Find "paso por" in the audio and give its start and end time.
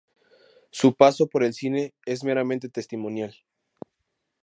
0.95-1.43